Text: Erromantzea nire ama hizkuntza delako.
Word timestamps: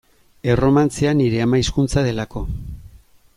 Erromantzea 0.53 1.11
nire 1.19 1.43
ama 1.45 1.61
hizkuntza 1.65 2.05
delako. 2.09 2.43